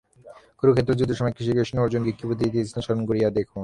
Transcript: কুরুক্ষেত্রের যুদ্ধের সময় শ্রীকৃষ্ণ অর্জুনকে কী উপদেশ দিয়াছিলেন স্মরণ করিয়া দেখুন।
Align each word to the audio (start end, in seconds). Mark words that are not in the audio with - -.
কুরুক্ষেত্রের 0.59 0.97
যুদ্ধের 0.99 1.19
সময় 1.19 1.33
শ্রীকৃষ্ণ 1.37 1.75
অর্জুনকে 1.79 2.11
কী 2.17 2.23
উপদেশ 2.25 2.47
দিয়াছিলেন 2.51 2.83
স্মরণ 2.85 3.03
করিয়া 3.09 3.29
দেখুন। 3.37 3.59